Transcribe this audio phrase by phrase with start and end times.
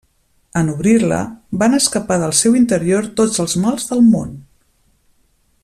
[0.61, 1.19] En obrir-la,
[1.63, 4.33] van escapar del seu interior tots els mals del món.